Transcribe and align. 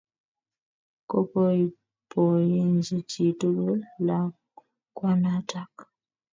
Kopoipoenji 1.09 2.97
chi 3.09 3.25
tukul 3.39 3.79
lakwanatak 4.07 5.73